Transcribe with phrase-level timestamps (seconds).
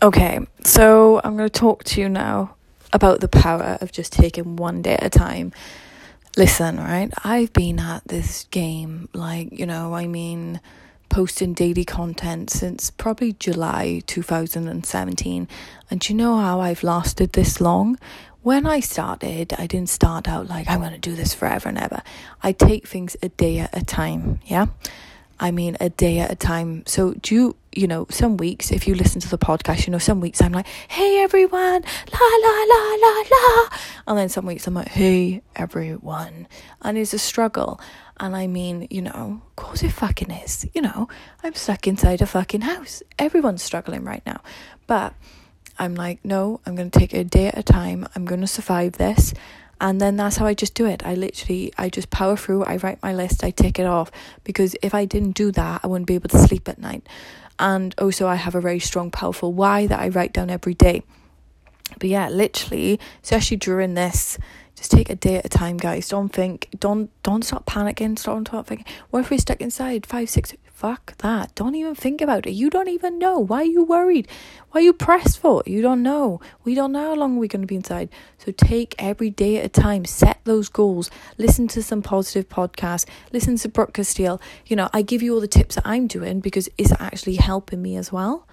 [0.00, 2.54] Okay, so I'm going to talk to you now
[2.92, 5.52] about the power of just taking one day at a time.
[6.36, 7.12] Listen, right?
[7.24, 10.60] I've been at this game, like, you know, I mean,
[11.08, 15.48] posting daily content since probably July 2017.
[15.90, 17.98] And you know how I've lasted this long?
[18.42, 21.78] When I started, I didn't start out like, I'm going to do this forever and
[21.78, 22.02] ever.
[22.40, 24.66] I take things a day at a time, yeah?
[25.40, 26.84] I mean, a day at a time.
[26.86, 29.98] So, do you, you know, some weeks, if you listen to the podcast, you know,
[29.98, 33.68] some weeks I'm like, hey everyone, la la la la la.
[34.08, 36.48] And then some weeks I'm like, hey everyone.
[36.82, 37.80] And it's a struggle.
[38.18, 40.66] And I mean, you know, of course it fucking is.
[40.74, 41.08] You know,
[41.44, 43.02] I'm stuck inside a fucking house.
[43.16, 44.40] Everyone's struggling right now.
[44.88, 45.14] But
[45.78, 48.08] I'm like, no, I'm going to take it a day at a time.
[48.16, 49.32] I'm going to survive this
[49.80, 51.04] and then that's how I just do it.
[51.04, 54.10] I literally I just power through, I write my list, I tick it off
[54.44, 57.06] because if I didn't do that, I wouldn't be able to sleep at night.
[57.58, 61.02] And also I have a very strong powerful why that I write down every day.
[61.98, 64.38] But yeah, literally, especially during this
[64.78, 66.08] just take a day at a time, guys.
[66.08, 68.22] Don't think, don't don't stop panicking.
[68.22, 68.86] Don't stop thinking.
[69.10, 70.54] What if we're stuck inside five, six?
[70.72, 71.52] Fuck that.
[71.56, 72.52] Don't even think about it.
[72.52, 73.40] You don't even know.
[73.40, 74.28] Why are you worried?
[74.70, 75.64] Why are you pressed for?
[75.66, 75.72] It?
[75.72, 76.40] You don't know.
[76.62, 78.08] We don't know how long we're going to be inside.
[78.38, 80.04] So take every day at a time.
[80.04, 81.10] Set those goals.
[81.38, 83.04] Listen to some positive podcasts.
[83.32, 84.38] Listen to Brooke Castillo.
[84.66, 87.82] You know, I give you all the tips that I'm doing because it's actually helping
[87.82, 88.46] me as well.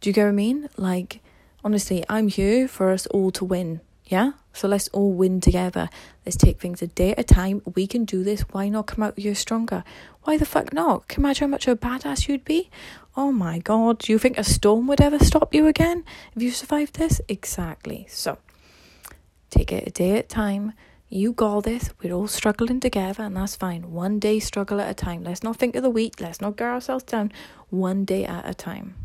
[0.00, 0.68] Do you get what I mean?
[0.76, 1.20] Like,
[1.62, 4.32] honestly, I'm here for us all to win yeah?
[4.58, 5.88] So let's all win together.
[6.26, 7.62] Let's take things a day at a time.
[7.76, 8.40] We can do this.
[8.50, 9.84] Why not come out here stronger?
[10.24, 11.06] Why the fuck not?
[11.06, 12.68] Can you imagine how much of a badass you'd be?
[13.16, 14.00] Oh my god.
[14.00, 17.20] Do you think a storm would ever stop you again if you survived this?
[17.28, 18.06] Exactly.
[18.10, 18.38] So
[19.48, 20.72] take it a day at a time.
[21.08, 21.90] You got this.
[22.02, 23.92] We're all struggling together, and that's fine.
[23.92, 25.22] One day struggle at a time.
[25.22, 26.20] Let's not think of the week.
[26.20, 27.30] Let's not get ourselves down.
[27.70, 28.96] One day at a time.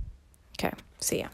[0.58, 0.74] Okay.
[1.00, 1.28] See ya.